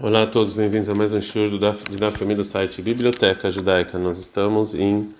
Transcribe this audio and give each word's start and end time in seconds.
Olá 0.00 0.24
a 0.24 0.26
todos, 0.26 0.54
bem-vindos 0.54 0.88
a 0.88 0.94
mais 0.94 1.12
um 1.12 1.20
show 1.20 1.48
do 1.48 1.56
Daf, 1.56 1.88
de 1.88 1.96
Daf 1.96 2.24
do 2.24 2.44
site 2.44 2.82
Biblioteca 2.82 3.48
Judaica. 3.48 3.96
Nós 3.96 4.18
estamos 4.18 4.74
em 4.74 5.14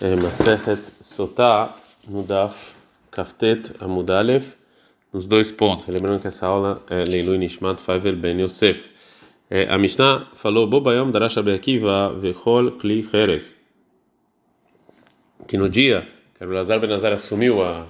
eh, 0.00 0.14
Masechet 0.14 0.80
Sotá, 1.00 1.76
no 2.08 2.22
Daf 2.22 2.56
Kaftet 3.10 3.72
Amudalev, 3.80 4.44
nos 5.12 5.26
dois 5.26 5.50
pontos. 5.50 5.84
Lembrando 5.88 6.20
que 6.20 6.28
essa 6.28 6.46
aula 6.46 6.80
é 6.88 7.04
Leilu 7.04 7.36
Nishmat 7.36 7.80
Faivel 7.80 8.14
Ben 8.14 8.40
Yosef. 8.40 8.88
Eh, 9.50 9.66
a 9.68 9.76
Mishnah 9.76 10.28
falou, 10.36 10.68
Bobayom 10.68 11.10
Darash 11.10 11.38
Akiva 11.38 12.10
Vechol 12.10 12.78
Kli 12.78 13.08
Heref. 13.12 13.44
Que 15.48 15.58
no 15.58 15.68
dia 15.68 16.06
que 16.38 16.44
Lazar 16.44 16.78
Ben 16.78 16.92
Azar 16.92 17.12
assumiu 17.12 17.64
a 17.64 17.84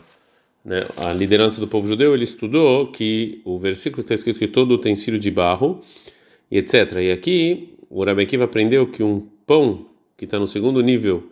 né, 0.64 0.86
a 0.96 1.12
liderança 1.12 1.60
do 1.60 1.68
povo 1.68 1.86
judeu, 1.86 2.14
ele 2.14 2.24
estudou 2.24 2.90
que 2.90 3.42
o 3.44 3.58
versículo 3.58 4.00
está 4.00 4.14
escrito 4.14 4.38
que 4.38 4.48
todo 4.48 4.72
utensílio 4.72 5.20
de 5.20 5.30
barro 5.30 5.82
etc. 6.50 6.98
E 7.00 7.10
aqui 7.10 7.74
o 7.88 8.04
Rabbi 8.04 8.22
Akiva 8.22 8.44
aprendeu 8.44 8.86
que 8.86 9.02
um 9.02 9.26
pão 9.46 9.86
que 10.16 10.24
está 10.24 10.38
no 10.38 10.46
segundo 10.46 10.80
nível 10.80 11.24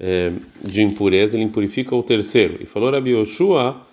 é, 0.00 0.32
de 0.62 0.82
impureza, 0.82 1.36
ele 1.36 1.44
impurifica 1.44 1.94
o 1.94 2.02
terceiro. 2.02 2.58
E 2.60 2.66
falou 2.66 2.90
Rabbi 2.90 3.10
Yoshua, 3.10 3.86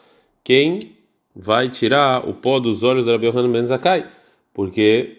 quem 0.43 0.93
vai 1.35 1.70
tirar 1.70 2.27
o 2.27 2.34
pó 2.34 2.59
dos 2.59 2.84
olhos 2.84 3.05
do 3.05 3.12
Rabbi 3.12 3.27
Yohanan 3.27 3.52
Ben 3.52 3.66
Zakai, 3.66 4.09
porque 4.53 5.17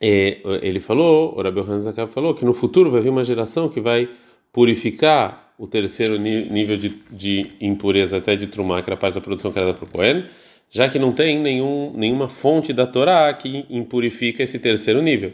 é, 0.00 0.38
ele 0.62 0.80
falou, 0.80 1.36
o 1.36 1.42
Rabbi 1.42 1.60
Yohanan 1.60 1.80
Zakai 1.80 2.06
falou 2.06 2.34
que 2.34 2.44
no 2.44 2.54
futuro 2.54 2.90
vai 2.90 3.02
vir 3.02 3.10
uma 3.10 3.24
geração 3.24 3.68
que 3.68 3.80
vai 3.80 4.08
purificar 4.52 5.52
o 5.58 5.66
terceiro 5.66 6.18
nível 6.18 6.78
de, 6.78 6.88
de 7.10 7.50
impureza 7.60 8.16
até 8.16 8.34
de 8.34 8.46
trumá, 8.46 8.80
que 8.80 8.88
era 8.88 8.96
parte 8.96 9.16
da 9.16 9.20
produção 9.20 9.52
criada 9.52 9.74
por 9.74 9.86
Cohen, 9.90 10.24
já 10.70 10.88
que 10.88 10.98
não 10.98 11.12
tem 11.12 11.38
nenhum, 11.38 11.92
nenhuma 11.94 12.28
fonte 12.28 12.72
da 12.72 12.86
Torá 12.86 13.32
que 13.34 13.66
impurifica 13.68 14.42
esse 14.42 14.58
terceiro 14.58 15.02
nível. 15.02 15.32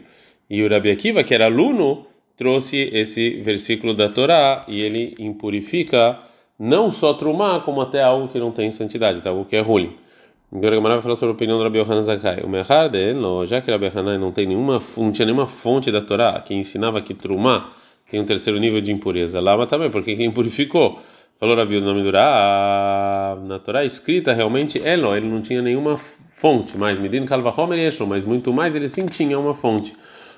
E 0.49 0.63
o 0.63 0.69
Rabi 0.69 0.91
Akiva, 0.91 1.23
que 1.23 1.33
era 1.33 1.45
aluno, 1.45 2.07
trouxe 2.35 2.89
esse 2.91 3.41
versículo 3.41 3.93
da 3.93 4.09
Torá 4.09 4.65
e 4.67 4.81
ele 4.81 5.15
impurifica 5.19 6.19
não 6.57 6.89
só 6.89 7.13
trumá, 7.13 7.59
como 7.59 7.81
até 7.81 8.01
algo 8.01 8.29
que 8.29 8.39
não 8.39 8.51
tem 8.51 8.71
santidade, 8.71 9.21
tá? 9.21 9.29
algo 9.29 9.45
que 9.45 9.55
é 9.55 9.61
ruim. 9.61 9.95
Agora 10.51 10.75
Gamara 10.75 10.95
vai 10.95 11.03
falar 11.03 11.15
sobre 11.17 11.33
a 11.33 11.35
opinião 11.35 11.57
do 11.57 11.63
Rabi 11.63 11.79
Yohanan 11.79 12.03
Zakai. 12.03 12.41
O 12.41 12.49
Meharden, 12.49 13.17
já 13.45 13.61
que 13.61 13.69
Rabi 13.69 13.87
Yohanan 13.87 14.17
não 14.17 14.27
não 14.27 15.11
tinha 15.11 15.25
nenhuma 15.25 15.45
fonte 15.47 15.91
da 15.91 16.01
Torá 16.01 16.41
que 16.41 16.53
ensinava 16.53 17.01
que 17.01 17.13
trumá 17.13 17.73
tem 18.09 18.21
um 18.21 18.25
terceiro 18.25 18.57
nível 18.57 18.79
de 18.79 18.91
impureza. 18.91 19.41
Lama 19.41 19.67
também, 19.67 19.91
porque 19.91 20.15
quem 20.15 20.25
impurificou 20.25 21.01
Falou 21.39 21.55
Rabi 21.55 21.77
o 21.77 21.81
nome 21.81 22.01
do 22.01 22.09
Ra, 22.09 23.37
na 23.45 23.59
Torá 23.59 23.85
escrita 23.85 24.33
realmente 24.33 24.79
Elo, 24.83 25.15
ele 25.15 25.27
não 25.27 25.39
tinha 25.39 25.61
nenhuma 25.61 25.95
fonte, 26.31 26.75
mas 26.75 26.97
Medin 26.97 27.25
Kalvahomer 27.25 27.77
Yeshlo, 27.77 28.07
mas 28.07 28.25
muito 28.25 28.51
mais 28.51 28.75
ele 28.75 28.87
sim 28.87 29.05
tinha 29.05 29.37
uma 29.37 29.53
fonte. 29.53 29.95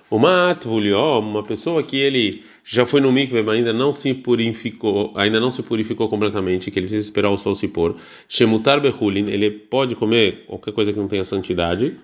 O 0.09 0.19
Matvuliom, 0.19 1.19
uma 1.19 1.43
pessoa 1.43 1.81
que 1.83 1.95
ele 1.95 2.43
já 2.65 2.85
foi 2.85 2.99
no 2.99 3.13
mikve, 3.13 3.41
mas 3.43 3.55
ainda 3.55 3.71
não 3.71 3.93
se 3.93 4.13
purificou, 4.13 5.13
ainda 5.15 5.39
não 5.39 5.49
se 5.49 5.63
purificou 5.63 6.09
completamente, 6.09 6.69
que 6.69 6.77
ele 6.77 6.87
precisa 6.87 7.07
esperar 7.07 7.29
o 7.29 7.37
sol 7.37 7.55
se 7.55 7.69
pôr. 7.69 7.95
Shemutar 8.27 8.81
Behulin, 8.81 9.29
ele 9.29 9.51
pode 9.51 9.95
comer 9.95 10.43
qualquer 10.47 10.73
coisa 10.73 10.91
que 10.91 10.99
não 10.99 11.07
tenha 11.07 11.23
santidade. 11.23 11.95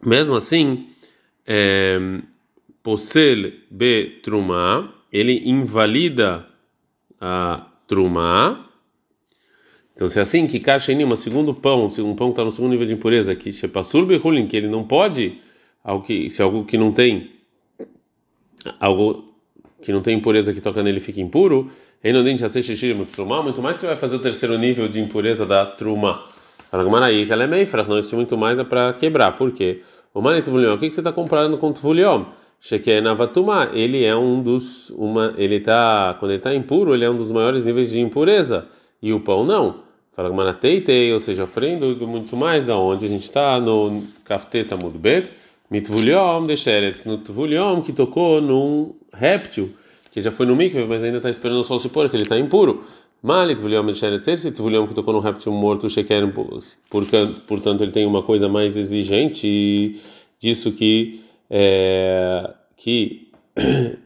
Mesmo 0.00 0.34
assim, 0.34 0.86
é, 1.46 1.98
Posel 2.82 3.52
Betrumá, 3.70 4.94
ele 5.12 5.42
invalida 5.44 6.49
a 7.20 7.66
trumá. 7.86 8.66
Então, 9.94 10.08
se 10.08 10.18
é 10.18 10.22
assim, 10.22 10.46
que 10.46 10.58
em 11.02 11.04
uma 11.04 11.16
segundo 11.16 11.52
pão, 11.52 11.86
um 11.98 12.14
pão 12.14 12.28
que 12.28 12.32
está 12.32 12.44
no 12.44 12.50
segundo 12.50 12.70
nível 12.70 12.86
de 12.86 12.94
impureza, 12.94 13.34
que 13.34 13.52
shepassur 13.52 14.06
behulin, 14.06 14.46
que 14.46 14.56
ele 14.56 14.68
não 14.68 14.84
pode, 14.84 15.38
algo 15.84 16.04
que, 16.04 16.30
se 16.30 16.40
algo 16.40 16.64
que 16.64 16.78
não 16.78 16.92
tem, 16.92 17.30
algo 18.78 19.34
que 19.82 19.92
não 19.92 20.00
tem 20.00 20.16
impureza 20.16 20.54
que 20.54 20.60
toca 20.60 20.82
nele 20.82 21.00
fica 21.00 21.20
impuro, 21.20 21.70
muito 23.42 23.60
mais 23.60 23.78
que 23.78 23.86
vai 23.86 23.96
fazer 23.96 24.16
o 24.16 24.20
terceiro 24.20 24.56
nível 24.56 24.88
de 24.88 25.00
impureza 25.00 25.44
da 25.44 25.66
trumá. 25.66 26.28
Fala 26.70 26.82
aí 27.06 27.26
que 27.26 27.32
ela 27.32 27.44
é 27.44 27.46
meio 27.46 27.66
não, 27.66 27.98
isso 27.98 28.16
muito 28.16 28.38
mais 28.38 28.58
é 28.58 28.64
para 28.64 28.92
quebrar, 28.94 29.32
por 29.32 29.52
quê? 29.52 29.82
O 30.14 30.20
manito 30.22 30.50
o 30.50 30.78
que, 30.78 30.88
que 30.88 30.94
você 30.94 31.00
está 31.00 31.12
comprando 31.12 31.58
com 31.58 31.72
tuvulion? 31.72 32.24
Shekenavatuma, 32.60 33.70
ele 33.72 34.04
é 34.04 34.14
um 34.14 34.42
dos 34.42 34.90
uma, 34.90 35.34
ele 35.38 35.60
tá 35.60 36.14
quando 36.20 36.32
ele 36.32 36.40
está 36.40 36.54
impuro, 36.54 36.94
ele 36.94 37.04
é 37.04 37.10
um 37.10 37.16
dos 37.16 37.32
maiores 37.32 37.64
níveis 37.64 37.90
de 37.90 38.00
impureza 38.00 38.66
e 39.02 39.12
o 39.12 39.20
pão 39.20 39.44
não. 39.44 39.80
Fala 40.14 40.28
ou 41.14 41.20
seja, 41.20 41.44
aprendo 41.44 42.06
muito 42.06 42.36
mais 42.36 42.66
da 42.66 42.76
onde 42.76 43.06
a 43.06 43.08
gente 43.08 43.22
está 43.22 43.58
no 43.58 44.02
kafteta 44.24 44.76
mudbet, 44.76 45.30
mitvuliom 45.70 46.46
de 46.46 46.54
no 47.06 47.18
tvuliom 47.18 47.80
que 47.80 47.92
tocou 47.92 48.42
num 48.42 48.94
réptil 49.14 49.70
que 50.12 50.20
já 50.20 50.30
foi 50.30 50.44
no 50.44 50.54
mikve, 50.54 50.84
mas 50.84 51.02
ainda 51.02 51.18
está 51.18 51.30
esperando 51.30 51.60
o 51.60 51.64
sol 51.64 51.78
se 51.78 51.88
pôr, 51.88 52.10
que 52.10 52.16
ele 52.16 52.24
está 52.24 52.38
impuro. 52.38 52.84
Malit 53.22 53.60
vuliom 53.60 53.86
de 53.86 53.94
sheretz, 53.94 54.28
esse 54.28 54.50
tvuliom 54.50 54.86
que 54.86 54.94
tocou 54.94 55.14
num 55.14 55.20
réptil 55.20 55.52
morto, 55.52 55.88
sheker, 55.88 56.28
portanto 57.46 57.82
ele 57.82 57.92
tem 57.92 58.04
uma 58.04 58.22
coisa 58.22 58.48
mais 58.48 58.76
exigente 58.76 60.00
disso 60.38 60.72
que 60.72 61.20
é, 61.50 62.50
que 62.76 63.28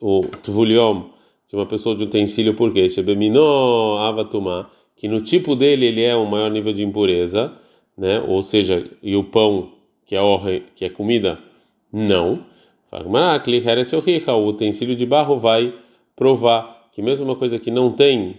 o 0.00 0.22
tvuliom 0.42 1.10
de 1.48 1.56
uma 1.56 1.66
pessoa 1.66 1.94
de 1.94 2.04
utensílio, 2.04 2.54
por 2.54 2.72
quê? 2.72 2.88
Shebemino 2.88 3.98
avatumá, 3.98 4.70
que 4.96 5.08
no 5.08 5.20
tipo 5.20 5.54
dele 5.54 5.86
ele 5.86 6.02
é 6.02 6.16
um 6.16 6.24
maior 6.24 6.50
nível 6.50 6.72
de 6.72 6.84
impureza, 6.84 7.52
né? 7.98 8.20
Ou 8.20 8.42
seja, 8.42 8.88
e 9.02 9.14
o 9.16 9.24
pão 9.24 9.72
que 10.06 10.14
é 10.14 10.22
orre, 10.22 10.62
que 10.74 10.84
é 10.84 10.88
comida, 10.88 11.38
não. 11.92 12.44
O 12.90 14.46
utensílio 14.46 14.94
de 14.94 15.06
barro 15.06 15.38
vai 15.38 15.74
provar 16.14 16.88
que 16.92 17.02
mesmo 17.02 17.24
uma 17.24 17.36
coisa 17.36 17.58
que 17.58 17.70
não 17.70 17.90
tem 17.92 18.36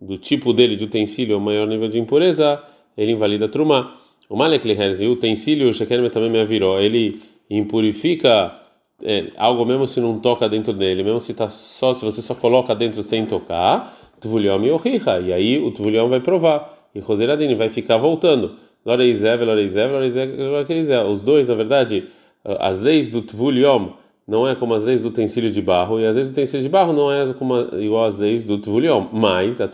do 0.00 0.18
tipo 0.18 0.52
dele 0.52 0.76
de 0.76 0.84
utensílio, 0.84 1.38
o 1.38 1.40
maior 1.40 1.66
nível 1.66 1.88
de 1.88 2.00
impureza, 2.00 2.62
ele 2.96 3.12
invalida 3.12 3.48
trumá. 3.48 3.96
O 4.28 4.36
malek 4.36 4.66
o 5.06 5.12
utensílio, 5.12 5.70
o 5.70 6.10
também 6.10 6.30
me 6.30 6.40
avirou, 6.40 6.80
ele 6.80 7.20
impurifica 7.50 8.54
é, 9.02 9.26
algo 9.36 9.64
mesmo 9.64 9.86
se 9.86 10.00
não 10.00 10.18
toca 10.18 10.48
dentro 10.48 10.72
dele, 10.72 11.02
mesmo 11.02 11.20
se 11.20 11.34
tá 11.34 11.48
só 11.48 11.94
se 11.94 12.04
você 12.04 12.22
só 12.22 12.34
coloca 12.34 12.74
dentro 12.74 13.02
sem 13.02 13.26
tocar, 13.26 13.98
tvuliom 14.20 14.62
e 14.64 15.26
e 15.26 15.32
aí 15.32 15.58
o 15.58 15.70
tvuliom 15.72 16.08
vai 16.08 16.20
provar 16.20 16.88
e 16.94 17.00
roseradini 17.00 17.54
vai 17.54 17.68
ficar 17.68 17.96
voltando. 17.96 18.56
Loreizev, 18.84 19.44
Loreizev, 19.44 19.92
Loreizev, 19.92 21.08
os 21.08 21.22
dois, 21.22 21.46
na 21.46 21.54
verdade, 21.54 22.08
as 22.44 22.80
leis 22.80 23.10
do 23.10 23.22
tvuliom 23.22 23.90
não 24.26 24.48
é 24.48 24.54
como 24.54 24.74
as 24.74 24.82
leis 24.84 25.02
do 25.02 25.08
utensílio 25.08 25.50
de 25.50 25.60
barro 25.60 26.00
e 26.00 26.06
as 26.06 26.14
leis 26.14 26.28
do 26.28 26.32
utensílio 26.32 26.62
de 26.62 26.68
barro 26.68 26.92
não 26.92 27.10
é 27.10 27.32
como 27.34 27.54
igual 27.78 28.06
às 28.06 28.16
leis 28.16 28.44
do 28.44 28.58
tvuliom, 28.58 29.08
mas 29.12 29.60
a 29.60 29.66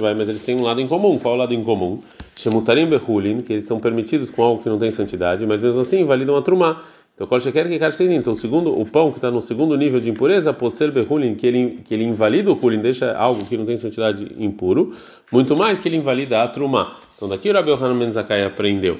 vai, 0.00 0.14
mas 0.14 0.28
eles 0.28 0.42
têm 0.42 0.56
um 0.56 0.62
lado 0.62 0.80
em 0.80 0.86
comum. 0.86 1.18
Qual 1.18 1.34
é 1.34 1.36
o 1.36 1.40
lado 1.40 1.54
em 1.54 1.62
comum? 1.62 2.00
Shemutarim 2.36 2.86
behulin, 2.86 3.42
que 3.42 3.52
eles 3.52 3.64
são 3.64 3.78
permitidos 3.78 4.30
com 4.30 4.42
algo 4.42 4.62
que 4.62 4.68
não 4.68 4.78
tem 4.78 4.90
santidade, 4.90 5.46
mas 5.46 5.62
mesmo 5.62 5.80
assim 5.80 6.04
validam 6.04 6.36
a 6.36 6.42
trumá. 6.42 6.82
Então, 7.14 7.26
qual 7.26 7.40
quer 7.40 7.68
que 7.68 7.78
carcerim. 7.78 8.14
Então, 8.14 8.34
segundo 8.34 8.78
o 8.78 8.90
pão 8.90 9.10
que 9.10 9.18
está 9.18 9.30
no 9.30 9.42
segundo 9.42 9.76
nível 9.76 10.00
de 10.00 10.10
impureza, 10.10 10.52
posser 10.52 10.90
behulin, 10.90 11.34
que 11.34 11.46
ele 11.46 11.80
que 11.84 11.92
ele 11.92 12.04
invalida 12.04 12.50
o 12.50 12.58
hulin, 12.58 12.80
deixa 12.80 13.14
algo 13.16 13.44
que 13.44 13.56
não 13.56 13.66
tem 13.66 13.76
santidade 13.76 14.34
impuro, 14.38 14.94
muito 15.30 15.56
mais 15.56 15.78
que 15.78 15.88
ele 15.88 15.96
invalida 15.96 16.42
a 16.42 16.48
trumá. 16.48 16.96
Então, 17.16 17.28
daqui 17.28 17.50
o 17.50 17.52
Rabi 17.52 17.70
Yohanan 17.70 17.94
Menzakai 17.94 18.42
aprendeu. 18.44 18.98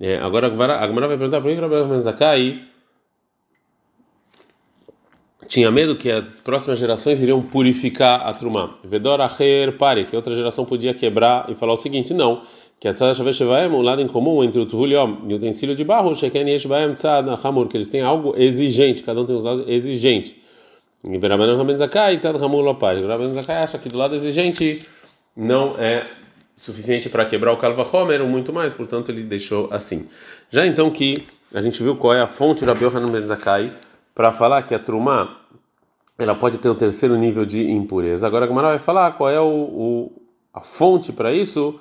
É, 0.00 0.16
agora 0.16 0.46
a 0.46 0.86
Gemara 0.86 1.08
vai 1.08 1.18
perguntar 1.18 1.40
por 1.42 1.52
que 1.52 1.58
o 1.58 1.60
Rabi 1.60 1.74
Yohanan 1.74 1.94
Menzakai 1.96 2.62
tinha 5.46 5.70
medo 5.70 5.96
que 5.96 6.10
as 6.10 6.40
próximas 6.40 6.78
gerações 6.78 7.20
iriam 7.20 7.42
purificar 7.42 8.26
a 8.26 8.32
trumá. 8.32 8.78
Vedor 8.82 9.20
acher 9.20 9.76
pare, 9.76 10.06
que 10.06 10.16
outra 10.16 10.34
geração 10.34 10.64
podia 10.64 10.94
quebrar 10.94 11.50
e 11.50 11.54
falar 11.54 11.74
o 11.74 11.76
seguinte: 11.76 12.14
não 12.14 12.42
que 12.80 12.88
a 12.88 12.94
tzad 12.94 13.14
shavet 13.14 13.36
shevaem, 13.36 13.68
um 13.70 13.82
lado 13.82 14.00
em 14.00 14.08
comum 14.08 14.42
entre 14.42 14.58
o 14.58 14.64
tuvuliom 14.64 15.28
e 15.28 15.34
o 15.34 15.36
utensílio 15.36 15.76
de 15.76 15.84
barro, 15.84 16.16
sheken 16.16 16.48
yesh 16.48 16.64
baem 16.64 16.94
tzad 16.94 17.28
hamur, 17.44 17.68
que 17.68 17.76
eles 17.76 17.88
têm 17.88 18.00
algo 18.00 18.34
exigente, 18.38 19.02
cada 19.02 19.20
um 19.20 19.26
tem 19.26 19.36
um 19.36 19.42
lado 19.42 19.64
exigente. 19.68 20.42
E 21.04 21.18
Verabanan 21.18 21.58
Ramen 21.58 21.76
Zakai, 21.76 22.16
tzad 22.16 22.42
hamur 22.42 22.64
lopar. 22.64 22.96
Verabanan 22.96 23.34
Zakai 23.34 23.56
acha 23.62 23.78
que 23.78 23.90
do 23.90 23.98
lado 23.98 24.14
exigente 24.14 24.88
não 25.36 25.76
é 25.78 26.06
suficiente 26.56 27.10
para 27.10 27.26
quebrar 27.26 27.52
o 27.52 27.58
kalva 27.58 27.86
homer 27.92 28.22
ou 28.22 28.28
muito 28.28 28.50
mais, 28.50 28.72
portanto 28.72 29.10
ele 29.10 29.24
deixou 29.24 29.68
assim. 29.70 30.08
Já 30.50 30.66
então 30.66 30.90
que 30.90 31.26
a 31.54 31.60
gente 31.60 31.82
viu 31.82 31.96
qual 31.96 32.14
é 32.14 32.22
a 32.22 32.26
fonte 32.26 32.64
da 32.64 32.72
Yohanan 32.72 33.26
Zakai 33.26 33.74
para 34.14 34.32
falar 34.32 34.62
que 34.62 34.74
a 34.74 34.78
trumá 34.78 35.36
ela 36.18 36.34
pode 36.34 36.58
ter 36.58 36.68
o 36.68 36.74
terceiro 36.74 37.16
nível 37.16 37.44
de 37.44 37.70
impureza. 37.70 38.26
Agora 38.26 38.46
a 38.46 38.48
Gamara 38.48 38.68
vai 38.68 38.78
falar 38.78 39.12
qual 39.12 39.28
é 39.28 39.40
o, 39.40 39.46
o 39.46 40.12
a 40.52 40.60
fonte 40.60 41.12
para 41.12 41.32
isso 41.32 41.78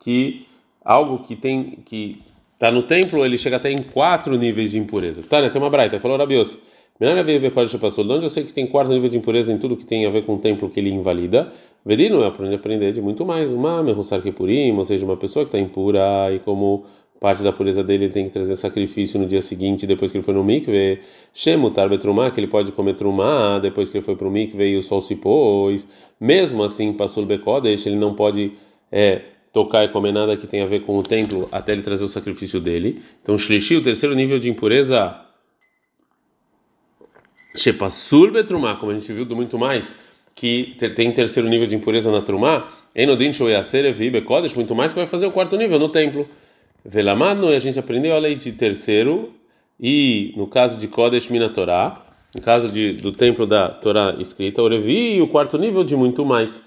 que 0.00 0.46
algo 0.84 1.20
que 1.20 1.36
tem 1.36 1.78
que 1.84 2.22
está 2.54 2.70
no 2.70 2.82
templo 2.82 3.24
ele 3.24 3.38
chega 3.38 3.56
até 3.56 3.70
em 3.70 3.82
quatro 3.82 4.36
níveis 4.36 4.72
de 4.72 4.78
impureza. 4.78 5.22
Tá, 5.22 5.40
né? 5.40 5.48
Tem 5.48 5.60
uma 5.60 5.70
braita, 5.70 6.00
falou 6.00 6.18
Rabios. 6.18 6.58
Melhor 6.98 7.24
ver 7.24 7.38
ver 7.38 7.50
passou. 7.50 8.04
De 8.04 8.12
onde 8.12 8.26
eu 8.26 8.30
sei 8.30 8.44
que 8.44 8.52
tem 8.52 8.66
quatro 8.66 8.92
níveis 8.92 9.12
de 9.12 9.16
impureza 9.16 9.50
em 9.50 9.58
tudo 9.58 9.76
que 9.76 9.86
tem 9.86 10.04
a 10.04 10.10
ver 10.10 10.26
com 10.26 10.34
o 10.34 10.38
templo 10.38 10.68
que 10.68 10.78
ele 10.80 10.90
invalida. 10.90 11.50
Vedino 11.84 12.22
é 12.22 12.26
aprender 12.26 12.92
de 12.92 13.00
muito 13.00 13.24
mais. 13.24 13.50
Uma 13.50 13.82
merusar 13.82 14.20
que 14.20 14.30
purim, 14.30 14.72
ou 14.72 14.84
seja, 14.84 15.06
uma 15.06 15.16
pessoa 15.16 15.46
que 15.46 15.48
está 15.48 15.58
impura 15.58 16.30
e 16.30 16.38
como 16.40 16.84
parte 17.18 17.42
da 17.42 17.52
pureza 17.52 17.82
dele 17.82 18.04
ele 18.04 18.12
tem 18.12 18.26
que 18.26 18.32
trazer 18.32 18.56
sacrifício 18.56 19.20
no 19.20 19.26
dia 19.26 19.42
seguinte, 19.42 19.86
depois 19.86 20.10
que 20.10 20.16
ele 20.16 20.24
foi 20.24 20.32
no 20.32 20.42
mikve, 20.42 21.00
Shemu 21.34 21.70
Tarbetrumá, 21.70 22.30
que 22.30 22.40
ele 22.40 22.46
pode 22.46 22.72
comer 22.72 22.94
trumá 22.96 23.58
depois 23.58 23.90
que 23.90 23.98
ele 23.98 24.04
foi 24.04 24.16
para 24.16 24.26
o 24.26 24.30
mikve 24.30 24.64
e 24.64 24.76
o 24.76 24.82
sol 24.82 25.02
se 25.02 25.14
pôs. 25.16 25.86
Mesmo 26.18 26.62
assim, 26.62 26.92
passou 26.92 27.22
o 27.22 27.26
Bekodesh, 27.26 27.86
ele 27.86 27.96
não 27.96 28.14
pode 28.14 28.52
é, 28.90 29.22
tocar 29.52 29.84
e 29.84 29.88
comer 29.88 30.12
nada 30.12 30.36
que 30.36 30.46
tenha 30.46 30.64
a 30.64 30.66
ver 30.66 30.80
com 30.80 30.96
o 30.96 31.02
templo 31.02 31.48
até 31.50 31.72
ele 31.72 31.82
trazer 31.82 32.04
o 32.04 32.08
sacrifício 32.08 32.60
dele. 32.60 33.02
Então, 33.22 33.36
Shlishi, 33.36 33.76
o 33.76 33.82
terceiro 33.82 34.14
nível 34.14 34.38
de 34.38 34.48
impureza, 34.48 35.20
Shepasur 37.56 38.30
Betrumá, 38.30 38.76
como 38.76 38.92
a 38.92 38.94
gente 38.94 39.12
viu 39.12 39.24
do 39.24 39.34
muito 39.34 39.58
mais, 39.58 39.94
que 40.34 40.76
tem 40.96 41.12
terceiro 41.12 41.48
nível 41.48 41.66
de 41.66 41.74
impureza 41.74 42.10
na 42.10 42.22
Trumá, 42.22 42.68
Enodin 42.94 43.32
Shoyaser 43.32 43.84
Evi 43.84 44.10
Bekodesh, 44.10 44.54
muito 44.54 44.74
mais 44.74 44.92
que 44.92 44.98
vai 44.98 45.06
fazer 45.06 45.26
o 45.26 45.32
quarto 45.32 45.56
nível 45.56 45.78
no 45.78 45.88
templo. 45.88 46.28
Velamano, 46.84 47.48
a 47.48 47.58
gente 47.58 47.78
aprendeu 47.78 48.14
a 48.14 48.18
lei 48.18 48.36
de 48.36 48.52
terceiro, 48.52 49.34
e 49.78 50.32
no 50.36 50.46
caso 50.46 50.78
de 50.78 50.86
Kodesh 50.86 51.28
Minatorá, 51.28 52.06
no 52.34 52.40
caso 52.40 52.70
de, 52.70 52.92
do 52.92 53.12
templo 53.12 53.46
da 53.46 53.68
Torá 53.68 54.14
escrita, 54.18 54.62
o 54.62 54.68
Revi, 54.68 55.16
e 55.16 55.22
o 55.22 55.28
quarto 55.28 55.58
nível 55.58 55.82
de 55.82 55.96
muito 55.96 56.24
mais. 56.24 56.62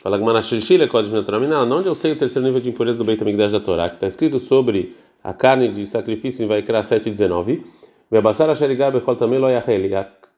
Fala 0.00 0.16
Gmana 0.16 0.42
Shishile, 0.42 0.86
Kodesh 0.86 1.10
Minatorá, 1.10 1.38
onde 1.38 1.88
eu 1.88 1.94
sei 1.94 2.12
o 2.12 2.16
terceiro 2.16 2.46
nível 2.46 2.60
de 2.60 2.70
impureza 2.70 2.98
do 2.98 3.04
Beit 3.04 3.20
HaMikdash 3.20 3.50
da 3.50 3.58
Torá, 3.58 3.88
que 3.88 3.96
está 3.96 4.06
escrito 4.06 4.38
sobre 4.38 4.94
a 5.24 5.32
carne 5.32 5.68
de 5.68 5.86
sacrifício 5.86 6.44
em 6.44 6.46
Vaikra 6.46 6.82
7,19. 6.82 7.62
Bebassar 8.08 8.48
Asherigar 8.48 8.92
Bechol 8.92 9.16
também 9.16 9.40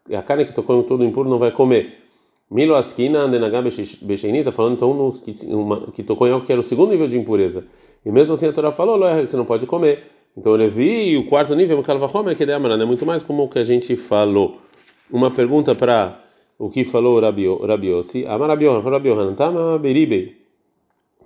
e 0.08 0.16
a 0.16 0.22
carne 0.22 0.46
que 0.46 0.54
tocou 0.54 0.80
em 0.80 0.82
todo 0.84 1.04
impuro 1.04 1.28
não 1.28 1.38
vai 1.38 1.50
comer. 1.50 1.98
Milo 2.50 2.74
Askina 2.74 3.20
Andenagá 3.20 3.60
Becheini, 3.60 4.38
está 4.38 4.50
falando 4.50 4.76
então 4.76 5.12
que, 5.12 5.46
uma, 5.46 5.92
que 5.92 6.02
tocou 6.02 6.26
em 6.26 6.32
algo 6.32 6.46
que 6.46 6.50
era 6.50 6.60
o 6.60 6.64
segundo 6.64 6.90
nível 6.90 7.06
de 7.06 7.18
impureza. 7.18 7.64
E 8.04 8.10
mesmo 8.10 8.32
assim 8.32 8.48
a 8.48 8.52
Torá 8.54 8.72
falou, 8.72 8.98
você 8.98 9.36
não 9.36 9.44
pode 9.44 9.66
comer. 9.66 10.04
Então 10.34 10.52
Levi, 10.52 11.18
o 11.18 11.26
quarto 11.26 11.54
nível, 11.54 11.78
o 11.78 11.82
Kalvahomer, 11.82 12.34
que 12.34 12.44
é 12.44 12.50
é 12.50 12.84
muito 12.86 13.04
mais 13.04 13.22
como 13.22 13.44
o 13.44 13.48
que 13.48 13.58
a 13.58 13.64
gente 13.64 13.94
falou. 13.94 14.58
Uma 15.12 15.30
pergunta 15.30 15.74
para 15.74 16.18
o 16.60 16.68
que 16.68 16.84
falou 16.84 17.18
Rabiossi. 17.18 18.26
Amar 18.26 18.50
Rabiohan, 18.50 18.82
falou 18.82 18.98
Rabiohan, 18.98 19.34
Tama 19.34 19.78
Beribe. 19.78 20.36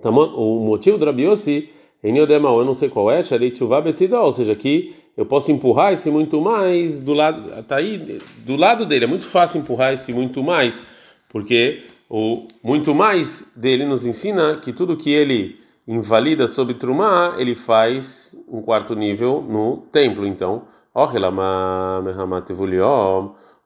O 0.01 0.59
motivo 0.65 0.97
do 0.97 1.05
Rabiossi, 1.05 1.69
em 2.01 2.15
eu 2.15 2.65
não 2.65 2.73
sei 2.73 2.87
qual 2.87 3.11
é, 3.11 3.21
Sharei 3.21 3.51
Tshuva 3.51 3.81
Betzidol, 3.81 4.23
ou 4.25 4.31
seja, 4.31 4.55
que 4.55 4.95
eu 5.17 5.25
posso 5.25 5.51
empurrar 5.51 5.91
esse 5.91 6.09
muito 6.09 6.39
mais 6.39 7.01
do 7.01 7.11
lado, 7.11 7.63
tá 7.63 7.77
aí, 7.77 8.19
do 8.45 8.55
lado 8.55 8.85
dele. 8.85 9.03
É 9.03 9.07
muito 9.07 9.25
fácil 9.25 9.59
empurrar 9.59 9.93
esse 9.93 10.13
muito 10.13 10.41
mais, 10.41 10.81
porque 11.29 11.83
o 12.09 12.47
muito 12.63 12.95
mais 12.95 13.51
dele 13.55 13.85
nos 13.85 14.05
ensina 14.05 14.57
que 14.57 14.71
tudo 14.71 14.95
que 14.95 15.11
ele 15.11 15.59
invalida 15.85 16.47
sobre 16.47 16.75
Trumá, 16.75 17.35
ele 17.37 17.55
faz 17.55 18.35
um 18.47 18.61
quarto 18.61 18.95
nível 18.95 19.41
no 19.41 19.83
templo. 19.91 20.25
Então, 20.25 20.63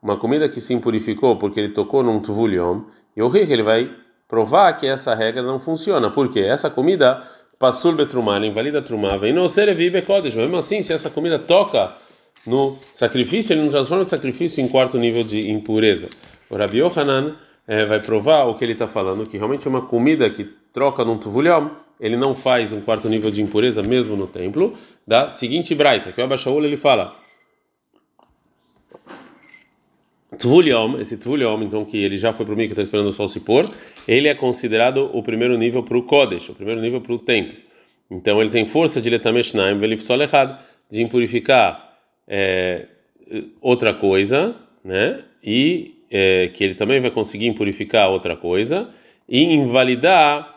uma 0.02 0.18
comida 0.18 0.48
que 0.48 0.62
se 0.62 0.74
impurificou 0.74 1.38
porque 1.38 1.60
ele 1.60 1.74
tocou 1.74 2.04
num 2.04 2.20
tuvuliom, 2.20 2.82
e 3.16 3.22
o 3.22 3.28
rei 3.28 3.44
ele 3.44 3.64
vai 3.64 3.90
provar 4.28 4.74
que 4.74 4.88
essa 4.88 5.14
regra 5.14 5.42
não 5.42 5.60
funciona, 5.60 6.10
porque 6.10 6.40
essa 6.40 6.70
comida 6.70 7.24
passou 7.58 7.94
betrumá, 7.94 8.38
ela 8.38 8.46
invalida 8.46 8.82
trumá, 8.82 9.18
vem 9.18 9.34
no 9.34 9.50
serevi 9.50 9.90
bekodesh, 9.90 10.36
mesmo 10.36 10.56
assim, 10.56 10.82
se 10.82 10.94
essa 10.94 11.10
comida 11.10 11.38
toca 11.38 11.96
no 12.48 12.78
sacrifício, 12.94 13.54
ele 13.54 13.64
não 13.64 13.70
transforma 13.70 14.04
o 14.04 14.06
sacrifício 14.06 14.64
em 14.64 14.68
quarto 14.68 14.98
nível 14.98 15.24
de 15.24 15.50
impureza. 15.50 16.08
O 16.50 16.56
Rabi 16.56 16.78
Yohanan 16.80 17.36
é, 17.68 17.86
vai 17.86 18.00
provar 18.00 18.46
o 18.46 18.56
que 18.56 18.64
ele 18.64 18.74
está 18.74 18.88
falando, 18.88 19.28
que 19.28 19.38
realmente 19.38 19.68
uma 19.68 19.82
comida 19.82 20.30
que 20.30 20.46
troca 20.72 21.04
num 21.04 21.18
tuvuliom, 21.18 21.70
ele 22.00 22.16
não 22.16 22.34
faz 22.34 22.72
um 22.72 22.80
quarto 22.80 23.10
nível 23.10 23.30
de 23.30 23.42
impureza 23.42 23.84
mesmo 23.84 24.16
no 24.16 24.26
templo, 24.26 24.74
da 25.06 25.28
seguinte 25.28 25.76
braita, 25.76 26.12
que 26.14 26.22
o 26.22 26.24
Abashaul 26.24 26.64
ele 26.64 26.78
fala 26.78 27.16
Tvuliom, 30.38 31.00
esse 31.00 31.18
Tvuliom, 31.18 31.64
então 31.64 31.84
que 31.84 31.98
ele 31.98 32.18
já 32.18 32.32
foi 32.34 32.46
para 32.46 32.54
o 32.54 32.58
que 32.58 32.64
está 32.66 32.82
esperando 32.82 33.08
o 33.08 33.14
sol 33.14 33.28
se 33.28 33.40
pôr, 33.40 33.70
ele 34.08 34.28
é 34.28 34.36
considerado 34.36 35.10
o 35.14 35.24
primeiro 35.24 35.58
nível 35.58 35.84
para 35.84 35.98
o 35.98 36.04
Kodesh, 36.04 36.50
o 36.50 36.56
primeiro 36.56 36.82
nível 36.82 37.02
para 37.02 37.14
o 37.14 37.20
templo. 37.20 37.54
Então 38.12 38.42
ele 38.42 38.50
tem 38.50 38.66
força 38.66 39.02
de 39.02 39.10
letameshnaim, 39.10 40.00
só 40.00 40.16
errado 40.16 40.58
de 40.90 41.02
impurificar 41.02 41.98
é, 42.28 42.86
outra 43.62 43.94
coisa, 43.94 44.56
né? 44.84 45.24
E 45.44 45.96
é, 46.10 46.48
que 46.48 46.64
ele 46.64 46.76
também 46.76 47.00
vai 47.00 47.12
conseguir 47.12 47.48
impurificar 47.48 48.10
outra 48.10 48.36
coisa 48.36 48.90
e 49.28 49.44
invalidar 49.44 50.56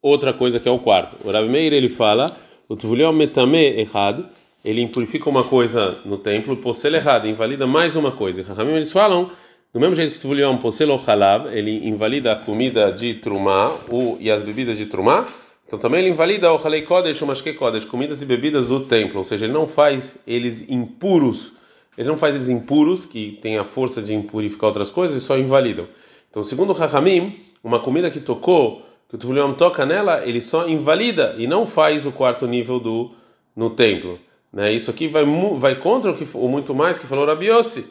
outra 0.00 0.32
coisa 0.32 0.58
que 0.58 0.68
é 0.68 0.72
o 0.72 0.78
quarto. 0.78 1.16
O 1.26 1.30
Rav 1.30 1.48
Meir 1.48 1.72
ele 1.72 1.88
fala, 1.88 2.36
o 2.68 2.74
Tvuliom 2.74 3.12
metame 3.12 3.58
errado, 3.58 4.26
ele 4.64 4.80
impurifica 4.80 5.28
uma 5.28 5.44
coisa 5.44 5.98
no 6.04 6.18
templo, 6.18 6.56
posel 6.56 6.94
errado, 6.94 7.26
invalida 7.26 7.66
mais 7.66 7.96
uma 7.96 8.12
coisa. 8.12 8.42
Rahamim 8.42 8.74
eles 8.74 8.92
falam, 8.92 9.30
do 9.72 9.80
mesmo 9.80 9.94
jeito 9.94 10.12
que 10.12 10.18
Tvuliom 10.18 10.58
posel 10.58 10.90
o 10.90 10.96
halab, 10.96 11.48
ele 11.56 11.88
invalida 11.88 12.32
a 12.32 12.36
comida 12.36 12.92
de 12.92 13.14
trumá 13.14 13.76
o, 13.88 14.16
e 14.20 14.30
as 14.30 14.42
bebidas 14.42 14.76
de 14.76 14.86
trumá, 14.86 15.26
então 15.66 15.78
também 15.78 16.00
ele 16.00 16.10
invalida 16.10 16.52
o 16.52 16.56
halei 16.56 16.82
kodesh, 16.82 17.20
o 17.22 17.26
mashke 17.26 17.54
kodesh, 17.54 17.84
comidas 17.84 18.20
e 18.22 18.26
bebidas 18.26 18.68
do 18.68 18.80
templo, 18.80 19.18
ou 19.18 19.24
seja, 19.24 19.46
ele 19.46 19.54
não 19.54 19.66
faz 19.66 20.18
eles 20.26 20.68
impuros, 20.70 21.52
ele 21.96 22.08
não 22.08 22.16
faz 22.16 22.34
eles 22.34 22.48
impuros, 22.48 23.06
que 23.06 23.38
tem 23.42 23.58
a 23.58 23.64
força 23.64 24.02
de 24.02 24.14
impurificar 24.14 24.68
outras 24.68 24.90
coisas, 24.90 25.16
e 25.16 25.26
só 25.26 25.36
invalidam. 25.36 25.88
Então, 26.30 26.44
segundo 26.44 26.72
Rahamim, 26.72 27.40
uma 27.64 27.80
comida 27.80 28.10
que 28.10 28.20
tocou 28.20 28.82
que 29.08 29.16
o 29.16 29.18
Tvuliom 29.18 29.54
toca 29.54 29.84
nela, 29.84 30.26
ele 30.26 30.40
só 30.40 30.68
invalida 30.68 31.34
e 31.38 31.46
não 31.46 31.66
faz 31.66 32.06
o 32.06 32.12
quarto 32.12 32.46
nível 32.46 32.80
do 32.80 33.10
no 33.54 33.70
templo. 33.70 34.18
Né? 34.52 34.72
Isso 34.72 34.90
aqui 34.90 35.08
vai, 35.08 35.24
vai 35.56 35.76
contra 35.76 36.10
o 36.10 36.16
que 36.16 36.26
o 36.34 36.48
muito 36.48 36.74
mais 36.74 36.98
que 36.98 37.06
falou 37.06 37.26
Rabiossi. 37.26 37.86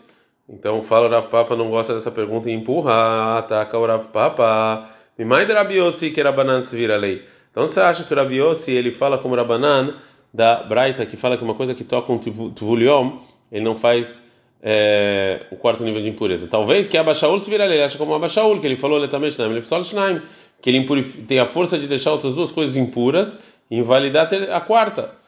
Então 0.48 0.84
fala 0.84 1.10
Rav 1.10 1.30
Papa 1.30 1.56
não 1.56 1.70
gosta 1.70 1.94
dessa 1.94 2.12
pergunta 2.12 2.50
e 2.50 2.54
empurra, 2.54 3.38
ataca 3.40 3.78
o 3.78 3.86
Rav 3.86 4.08
Papa. 4.08 4.90
Me 5.18 5.26
mais 5.26 5.48
Rabiossi 5.48 6.12
que 6.12 6.22
Rabanan 6.22 6.64
se 6.64 6.76
vira 6.76 6.98
lei. 6.98 7.24
Então 7.52 7.68
você 7.68 7.80
acha 7.80 8.04
que 8.04 8.14
o 8.14 8.18
Rabiossi 8.18 8.72
ele 8.72 8.92
fala 8.92 9.18
como 9.18 9.36
Rabanan 9.36 9.96
da 10.34 10.64
Braita 10.64 11.06
que 11.06 11.18
fala 11.18 11.38
que 11.38 11.44
uma 11.44 11.56
coisa 11.56 11.74
que 11.74 11.84
toca 11.84 12.12
um 12.12 12.18
Tvuliom, 12.18 13.20
ele 13.52 13.64
não 13.64 13.76
faz 13.76 14.22
é, 14.62 15.42
o 15.52 15.56
quarto 15.56 15.84
nível 15.84 16.02
de 16.02 16.10
impureza. 16.10 16.48
Talvez 16.48 16.88
que 16.88 16.98
Abashaul 16.98 17.40
se 17.40 17.50
vira 17.50 17.66
lei, 17.66 17.78
ele 17.78 17.84
acha 17.84 17.98
como 17.98 18.14
Abashaul, 18.14 18.60
que 18.60 18.68
ele 18.68 18.78
falou 18.78 18.98
letamente, 18.98 19.36
precisa 19.36 20.22
que 20.62 20.70
ele 20.70 21.04
tem 21.28 21.40
a 21.40 21.48
força 21.48 21.78
de 21.78 21.88
deixar 21.88 22.12
outras 22.12 22.36
duas 22.36 22.52
coisas 22.52 22.78
impuras 22.78 23.38
e 23.70 23.80
invalidar 23.80 24.30
a 24.52 24.62
quarta. 24.62 25.21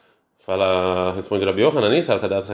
Fala, 0.46 1.12
responde 1.12 1.44
Rabi 1.44 1.62
Yohanan, 1.62 1.90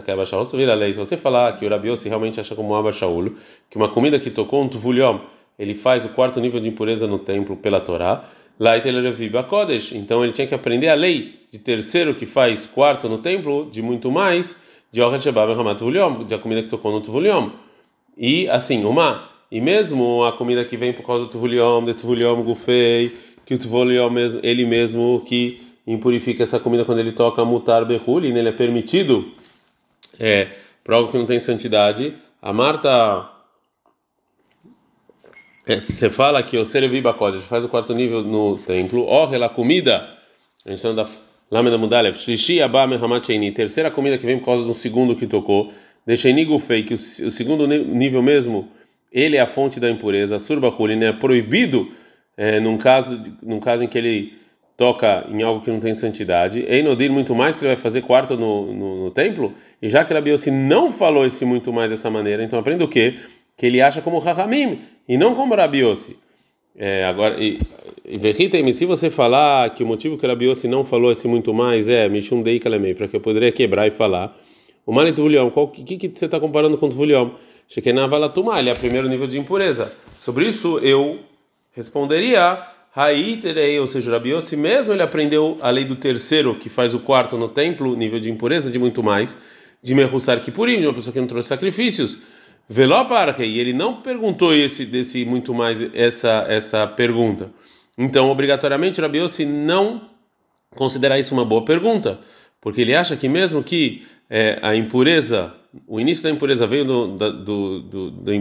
que 0.04 0.10
Abba 0.10 0.24
Shaul, 0.24 0.44
vira 0.44 0.72
a 0.72 0.76
lei. 0.76 0.92
Se 0.92 0.98
você 0.98 1.16
falar 1.16 1.56
que 1.58 1.66
o 1.66 1.68
Rabi 1.68 1.96
se 1.96 2.08
realmente 2.08 2.38
acha 2.38 2.54
como 2.54 2.74
Abba 2.74 2.92
Shaul, 2.92 3.32
que 3.68 3.76
uma 3.76 3.88
comida 3.88 4.18
que 4.20 4.30
tocou 4.30 4.62
um 4.62 4.68
tuvuliom, 4.68 5.18
ele 5.58 5.74
faz 5.74 6.04
o 6.04 6.10
quarto 6.10 6.40
nível 6.40 6.60
de 6.60 6.68
impureza 6.68 7.08
no 7.08 7.18
templo 7.18 7.56
pela 7.56 7.80
Torá, 7.80 8.24
lá 8.58 8.74
Kodesh. 9.48 9.92
Então 9.92 10.22
ele 10.22 10.32
tinha 10.32 10.46
que 10.46 10.54
aprender 10.54 10.88
a 10.88 10.94
lei 10.94 11.40
de 11.50 11.58
terceiro 11.58 12.14
que 12.14 12.26
faz 12.26 12.64
quarto 12.64 13.08
no 13.08 13.18
templo, 13.18 13.68
de 13.70 13.82
muito 13.82 14.08
mais, 14.08 14.56
de 14.92 15.02
Orhat 15.02 15.22
Shebab 15.22 15.50
Hamat 15.52 15.80
de 16.26 16.34
a 16.34 16.38
comida 16.38 16.62
que 16.62 16.68
tocou 16.68 16.92
no 16.92 17.00
tuvuliom. 17.00 17.50
E 18.16 18.48
assim, 18.48 18.84
uma 18.84 19.28
e 19.50 19.60
mesmo 19.60 20.22
a 20.22 20.32
comida 20.32 20.64
que 20.64 20.76
vem 20.76 20.92
por 20.92 21.04
causa 21.04 21.24
do 21.24 21.30
Tuvuliom, 21.30 21.84
de 21.84 21.94
Tuvuliom 21.94 22.40
Gufei, 22.42 23.16
que 23.44 23.54
o 23.54 23.58
Tuvuliom 23.58 24.12
ele 24.44 24.64
mesmo 24.64 25.24
que 25.26 25.69
impurifica 25.92 26.42
essa 26.42 26.58
comida 26.58 26.84
quando 26.84 26.98
ele 26.98 27.12
toca 27.12 27.44
mutar 27.44 27.84
berruli, 27.84 28.28
ele 28.28 28.48
é 28.48 28.52
permitido 28.52 29.32
é, 30.18 30.48
para 30.84 30.96
algo 30.96 31.10
que 31.10 31.18
não 31.18 31.26
tem 31.26 31.38
santidade. 31.38 32.14
A 32.40 32.52
Marta 32.52 33.30
é, 35.66 35.78
você 35.78 36.10
fala 36.10 36.42
que 36.42 36.56
o 36.56 36.64
Serevi 36.64 37.00
Bakodesh 37.00 37.44
faz 37.44 37.64
o 37.64 37.68
quarto 37.68 37.94
nível 37.94 38.22
no 38.22 38.58
templo, 38.58 39.04
orre 39.04 39.42
a 39.42 39.48
comida, 39.48 40.08
a 40.66 40.70
gente 40.70 40.94
da 40.94 41.06
Lâmina 41.50 41.78
Mudalev, 41.78 42.16
Shlishi 42.16 42.62
Abba 42.62 42.86
Mehamat 42.86 43.28
terceira 43.54 43.90
comida 43.90 44.18
que 44.18 44.26
vem 44.26 44.38
por 44.38 44.46
causa 44.46 44.64
do 44.64 44.74
segundo 44.74 45.14
que 45.14 45.26
tocou, 45.26 45.72
Deixeni 46.06 46.44
Gufei, 46.44 46.82
que 46.82 46.94
o, 46.94 46.98
segundo 46.98 47.66
nível 47.66 48.22
mesmo 48.22 48.68
ele 49.12 49.36
é 49.36 49.40
a 49.40 49.46
fonte 49.46 49.78
da 49.78 49.90
impureza. 49.90 50.38
Surba 50.38 50.68
Hulin 50.68 51.04
é 51.04 51.12
proibido 51.12 51.90
é, 52.36 52.58
num, 52.58 52.78
caso, 52.78 53.20
num 53.42 53.60
caso 53.60 53.84
em 53.84 53.86
que 53.86 53.98
ele 53.98 54.32
toca 54.80 55.26
em 55.28 55.42
algo 55.42 55.62
que 55.62 55.70
não 55.70 55.78
tem 55.78 55.92
santidade. 55.92 56.64
Einodir 56.66 57.12
muito 57.12 57.34
mais 57.34 57.54
que 57.54 57.62
ele 57.62 57.74
vai 57.74 57.76
fazer 57.76 58.00
quarto 58.00 58.34
no, 58.34 58.72
no, 58.72 59.04
no 59.04 59.10
templo. 59.10 59.52
E 59.82 59.90
já 59.90 60.06
que 60.06 60.14
Rabiossi 60.14 60.50
não 60.50 60.90
falou 60.90 61.26
esse 61.26 61.44
muito 61.44 61.70
mais 61.70 61.90
dessa 61.90 62.08
maneira, 62.08 62.42
então 62.42 62.58
aprenda 62.58 62.82
o 62.82 62.88
quê? 62.88 63.18
Que 63.58 63.66
ele 63.66 63.82
acha 63.82 64.00
como 64.00 64.18
Rahamim 64.18 64.78
e 65.06 65.18
não 65.18 65.34
como 65.34 65.54
Rabiossi. 65.54 66.16
É, 66.74 67.04
agora, 67.04 67.36
e 67.38 67.58
se 68.72 68.86
você 68.86 69.10
falar 69.10 69.68
que 69.74 69.84
o 69.84 69.86
motivo 69.86 70.16
que 70.16 70.26
Rabiossi 70.26 70.66
não 70.66 70.82
falou 70.82 71.12
esse 71.12 71.28
muito 71.28 71.52
mais 71.52 71.86
é 71.86 72.08
Mishum 72.08 72.42
Dei 72.42 72.58
Kalemei, 72.58 72.94
para 72.94 73.06
que 73.06 73.14
eu 73.14 73.20
poderia 73.20 73.52
quebrar 73.52 73.86
e 73.86 73.90
falar. 73.90 74.34
O 74.86 74.94
Manitvulion, 74.94 75.50
o 75.54 75.68
que, 75.68 75.98
que, 75.98 76.08
você 76.08 76.24
está 76.24 76.40
comparando 76.40 76.78
com 76.78 76.86
o 76.86 76.88
Tvulion? 76.88 77.32
Shekenavalatuma, 77.68 78.58
ele 78.58 78.70
é 78.70 78.72
o 78.72 78.78
primeiro 78.78 79.10
nível 79.10 79.26
de 79.26 79.38
impureza. 79.38 79.92
Sobre 80.20 80.48
isso 80.48 80.78
eu 80.78 81.18
responderia 81.72 82.66
Haiterei, 82.94 83.78
ou 83.78 83.86
seja, 83.86 84.10
Rabi 84.10 84.30
Yossi 84.30 84.56
mesmo 84.56 84.92
ele 84.92 85.02
aprendeu 85.02 85.58
a 85.60 85.70
lei 85.70 85.84
do 85.84 85.96
terceiro, 85.96 86.56
que 86.56 86.68
faz 86.68 86.92
o 86.94 87.00
quarto 87.00 87.38
no 87.38 87.48
templo, 87.48 87.96
nível 87.96 88.18
de 88.18 88.30
impureza, 88.30 88.70
de 88.70 88.78
muito 88.78 89.02
mais, 89.02 89.36
de 89.82 89.94
Merusar 89.94 90.40
Kipurim, 90.40 90.80
de 90.80 90.86
uma 90.86 90.94
pessoa 90.94 91.12
que 91.12 91.20
não 91.20 91.28
trouxe 91.28 91.48
sacrifícios. 91.48 92.18
Veloparque, 92.68 93.42
e 93.42 93.58
ele 93.58 93.72
não 93.72 94.00
perguntou 94.00 94.54
esse 94.54 94.84
desse 94.84 95.24
muito 95.24 95.52
mais 95.52 95.82
essa 95.94 96.46
essa 96.48 96.86
pergunta. 96.86 97.50
Então, 97.98 98.30
obrigatoriamente, 98.30 99.00
Rabi 99.00 99.18
Yossi 99.18 99.44
não 99.44 100.08
considera 100.76 101.18
isso 101.18 101.34
uma 101.34 101.44
boa 101.44 101.64
pergunta, 101.64 102.20
porque 102.60 102.80
ele 102.80 102.94
acha 102.94 103.16
que 103.16 103.28
mesmo 103.28 103.62
que 103.62 104.06
é, 104.28 104.58
a 104.62 104.76
impureza, 104.76 105.52
o 105.86 106.00
início 106.00 106.22
da 106.22 106.30
impureza 106.30 106.66
veio 106.66 106.84
do, 106.84 107.08
do, 107.08 107.32
do, 107.32 108.10
do, 108.10 108.40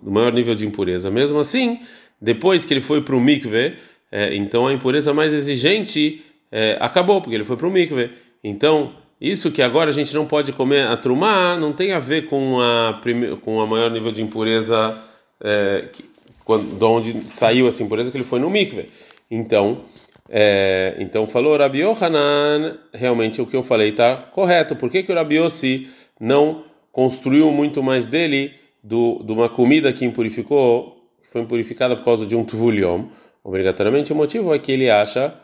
do 0.00 0.10
maior 0.10 0.32
nível 0.32 0.54
de 0.54 0.64
impureza, 0.64 1.10
mesmo 1.10 1.38
assim, 1.40 1.80
depois 2.20 2.64
que 2.64 2.72
ele 2.72 2.80
foi 2.80 3.02
para 3.02 3.14
o 3.14 3.20
mikve, 3.20 3.74
é, 4.10 4.34
então 4.34 4.66
a 4.66 4.72
impureza 4.72 5.12
mais 5.12 5.32
exigente 5.32 6.24
é, 6.50 6.76
acabou, 6.80 7.20
porque 7.20 7.34
ele 7.34 7.44
foi 7.44 7.56
para 7.56 7.66
o 7.66 7.70
mikve. 7.70 8.10
Então, 8.42 8.92
isso 9.20 9.50
que 9.50 9.62
agora 9.62 9.90
a 9.90 9.92
gente 9.92 10.14
não 10.14 10.26
pode 10.26 10.52
comer 10.52 10.86
a 10.86 10.96
trumá 10.96 11.56
não 11.56 11.72
tem 11.72 11.92
a 11.92 11.98
ver 11.98 12.26
com 12.26 12.60
a 12.60 13.00
com 13.42 13.60
a 13.60 13.66
maior 13.66 13.90
nível 13.90 14.12
de 14.12 14.22
impureza 14.22 14.98
é, 15.42 15.88
que, 15.92 16.04
quando, 16.44 16.78
de 16.78 16.84
onde 16.84 17.28
saiu 17.30 17.66
essa 17.66 17.82
impureza 17.82 18.10
que 18.10 18.16
ele 18.16 18.24
foi 18.24 18.38
no 18.38 18.48
mikve. 18.48 18.90
Então, 19.30 19.82
é, 20.28 20.96
então 20.98 21.26
falou 21.26 21.56
Rabi 21.56 21.80
Yohanan, 21.80 22.78
realmente 22.92 23.40
o 23.40 23.46
que 23.46 23.56
eu 23.56 23.62
falei 23.62 23.90
está 23.90 24.16
correto. 24.16 24.76
Por 24.76 24.90
que, 24.90 25.02
que 25.02 25.12
o 25.12 25.14
Rabi 25.14 25.36
Yossi 25.36 25.88
não 26.20 26.64
construiu 26.92 27.50
muito 27.50 27.82
mais 27.82 28.06
dele 28.06 28.52
do, 28.82 29.22
de 29.24 29.32
uma 29.32 29.48
comida 29.48 29.92
que 29.92 30.04
impurificou, 30.04 30.95
foi 31.30 31.42
impurificada 31.42 31.96
por 31.96 32.04
causa 32.04 32.26
de 32.26 32.34
um 32.36 32.44
tvuliom? 32.44 33.06
Obrigatoriamente 33.42 34.12
o 34.12 34.16
motivo 34.16 34.54
é 34.54 34.58
que 34.58 34.72
ele 34.72 34.90
acha 34.90 35.34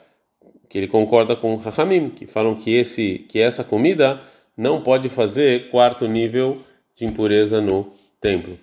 que 0.68 0.78
ele 0.78 0.88
concorda 0.88 1.36
com 1.36 1.54
Rahamim, 1.56 2.10
que 2.10 2.26
falam 2.26 2.54
que 2.54 2.74
esse 2.74 3.26
que 3.28 3.38
essa 3.38 3.62
comida 3.62 4.20
não 4.56 4.80
pode 4.80 5.08
fazer 5.08 5.70
quarto 5.70 6.06
nível 6.06 6.62
de 6.96 7.04
impureza 7.04 7.60
no 7.60 7.92
templo. 8.20 8.58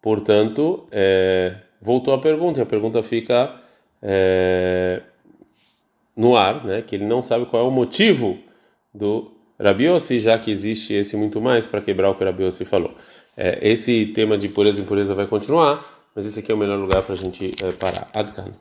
Portanto, 0.00 0.86
é, 0.92 1.56
voltou 1.80 2.12
a 2.12 2.18
pergunta, 2.18 2.60
e 2.60 2.62
a 2.62 2.66
pergunta 2.66 3.02
fica 3.02 3.60
é, 4.02 5.00
no 6.16 6.36
ar, 6.36 6.64
né, 6.64 6.82
que 6.82 6.94
ele 6.94 7.06
não 7.06 7.22
sabe 7.22 7.46
qual 7.46 7.62
é 7.62 7.66
o 7.66 7.70
motivo 7.70 8.38
do 8.92 9.32
Rabiossi, 9.58 10.20
já 10.20 10.38
que 10.38 10.50
existe 10.50 10.92
esse 10.92 11.16
muito 11.16 11.40
mais 11.40 11.66
para 11.66 11.80
quebrar 11.80 12.10
o 12.10 12.14
que 12.14 12.22
o 12.22 12.26
Rabiossi 12.26 12.64
falou. 12.64 12.94
É, 13.36 13.58
esse 13.62 14.06
tema 14.06 14.36
de 14.36 14.48
pureza 14.48 14.80
e 14.80 14.84
impureza 14.84 15.14
vai 15.14 15.26
continuar, 15.26 15.93
mas 16.14 16.26
esse 16.26 16.38
aqui 16.38 16.52
é 16.52 16.54
o 16.54 16.58
melhor 16.58 16.78
lugar 16.78 17.02
para 17.02 17.14
a 17.14 17.18
gente 17.18 17.54
é, 17.62 17.72
parar. 17.72 18.08
Adkan. 18.12 18.52